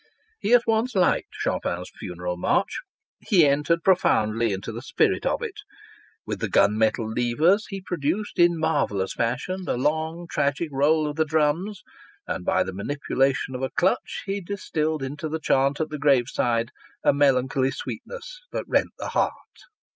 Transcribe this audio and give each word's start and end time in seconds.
He 0.39 0.55
at 0.55 0.65
once 0.65 0.95
liked 0.95 1.27
Chopin's 1.33 1.91
Funeral 1.99 2.35
March. 2.35 2.79
He 3.19 3.45
entered 3.45 3.83
profoundly 3.83 4.51
into 4.51 4.71
the 4.71 4.81
spirit 4.81 5.27
of 5.27 5.43
it. 5.43 5.59
With 6.25 6.39
the 6.39 6.49
gun 6.49 6.75
metal 6.75 7.07
levers 7.07 7.67
he 7.69 7.81
produced 7.83 8.39
in 8.39 8.53
a 8.53 8.57
marvellous 8.57 9.13
fashion 9.13 9.65
the 9.65 9.77
long 9.77 10.25
tragic 10.27 10.69
roll 10.71 11.07
of 11.07 11.17
the 11.17 11.25
drums, 11.25 11.83
and 12.25 12.43
by 12.43 12.63
the 12.63 12.73
manipulation 12.73 13.53
of 13.53 13.61
a 13.61 13.69
clutch 13.69 14.23
he 14.25 14.41
distilled 14.41 15.03
into 15.03 15.29
the 15.29 15.39
chant 15.39 15.79
at 15.79 15.89
the 15.91 15.99
graveside 15.99 16.71
a 17.03 17.13
melancholy 17.13 17.69
sweetness 17.69 18.41
that 18.51 18.65
rent 18.67 18.89
the 18.97 19.09
heart. 19.09 19.33